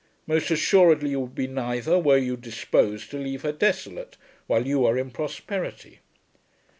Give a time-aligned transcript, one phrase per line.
[0.25, 4.83] Most assuredly you would be neither were you disposed to leave her desolate, while you
[4.83, 5.99] are in prosperity.